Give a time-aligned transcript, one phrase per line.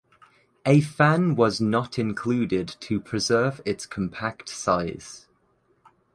[0.65, 5.27] A fan was not included to preserve its compact size.